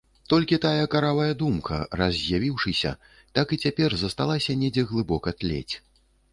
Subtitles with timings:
[0.31, 2.95] Толькі тая каравая думка, раз з'явіўшыся,
[3.37, 5.71] так і цяпер засталася недзе глыбока тлець.